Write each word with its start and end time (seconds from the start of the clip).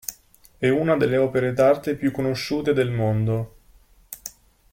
È 0.57 0.67
una 0.67 0.97
delle 0.97 1.17
opere 1.17 1.53
d'arte 1.53 1.95
più 1.95 2.09
conosciute 2.09 2.73
del 2.73 2.89
mondo. 2.89 3.55